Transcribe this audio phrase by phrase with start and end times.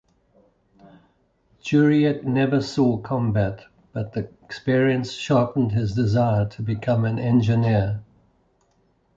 [1.61, 8.01] Jureit never saw combat but the experience sharpened his desire to become an engineer.